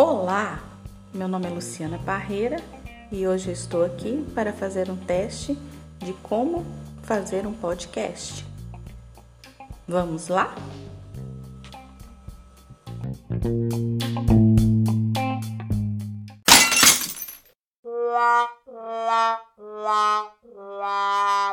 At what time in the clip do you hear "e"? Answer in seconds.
3.10-3.26